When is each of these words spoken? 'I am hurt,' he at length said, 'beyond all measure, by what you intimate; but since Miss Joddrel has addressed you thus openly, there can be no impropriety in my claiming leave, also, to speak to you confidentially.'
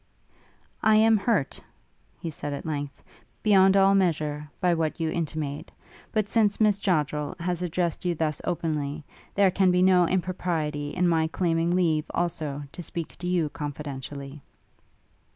'I 0.81 0.95
am 0.95 1.15
hurt,' 1.17 1.61
he 2.19 2.33
at 2.41 2.65
length 2.65 2.95
said, 2.95 3.05
'beyond 3.43 3.77
all 3.77 3.93
measure, 3.93 4.49
by 4.59 4.73
what 4.73 4.99
you 4.99 5.11
intimate; 5.11 5.71
but 6.11 6.27
since 6.27 6.59
Miss 6.59 6.79
Joddrel 6.79 7.35
has 7.39 7.61
addressed 7.61 8.03
you 8.03 8.15
thus 8.15 8.41
openly, 8.43 9.03
there 9.35 9.51
can 9.51 9.69
be 9.69 9.83
no 9.83 10.07
impropriety 10.07 10.89
in 10.89 11.07
my 11.07 11.27
claiming 11.27 11.75
leave, 11.75 12.05
also, 12.15 12.63
to 12.71 12.81
speak 12.81 13.15
to 13.17 13.27
you 13.27 13.49
confidentially.' 13.49 14.41